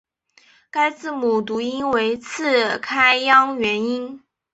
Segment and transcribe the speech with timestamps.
[0.71, 4.23] 该字母读音为次开央元音。